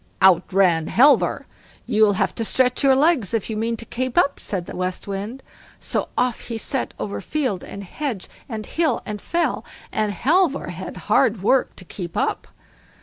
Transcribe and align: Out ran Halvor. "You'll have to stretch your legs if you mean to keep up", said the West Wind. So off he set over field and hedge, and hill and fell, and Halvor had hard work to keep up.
Out 0.19 0.51
ran 0.51 0.87
Halvor. 0.87 1.45
"You'll 1.85 2.13
have 2.13 2.33
to 2.33 2.43
stretch 2.43 2.81
your 2.81 2.95
legs 2.95 3.35
if 3.35 3.51
you 3.51 3.55
mean 3.55 3.77
to 3.77 3.85
keep 3.85 4.17
up", 4.17 4.39
said 4.39 4.65
the 4.65 4.75
West 4.75 5.07
Wind. 5.07 5.43
So 5.79 6.09
off 6.17 6.39
he 6.41 6.57
set 6.57 6.95
over 6.99 7.21
field 7.21 7.63
and 7.63 7.83
hedge, 7.83 8.27
and 8.49 8.65
hill 8.65 9.03
and 9.05 9.21
fell, 9.21 9.63
and 9.91 10.11
Halvor 10.11 10.69
had 10.71 10.97
hard 11.05 11.43
work 11.43 11.75
to 11.75 11.85
keep 11.85 12.17
up. 12.17 12.47